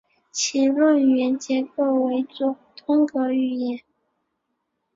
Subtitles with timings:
[0.31, 3.81] 其论元结构为作通格语言。